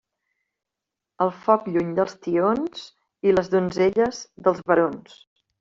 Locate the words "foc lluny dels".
1.43-2.17